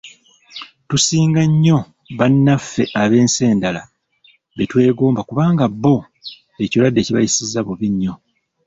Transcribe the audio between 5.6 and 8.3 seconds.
bbo ekirwadde kibayisiza bubi nnyo.